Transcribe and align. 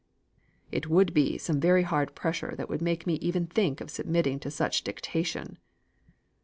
"It 0.71 0.89
would 0.89 1.13
be 1.13 1.37
some 1.37 1.59
very 1.59 1.83
hard 1.83 2.15
pressure 2.15 2.55
that 2.57 2.67
would 2.67 2.81
make 2.81 3.05
me 3.05 3.17
even 3.17 3.45
think 3.45 3.81
of 3.81 3.91
submitting 3.91 4.39
to 4.39 4.49
such 4.49 4.83
dictation." 4.83 5.59